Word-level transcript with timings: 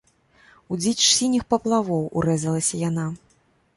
У 0.73 0.77
дзіч 0.85 1.03
сініх 1.17 1.43
паплавоў 1.55 2.03
урэзалася 2.23 2.75
яна. 2.89 3.05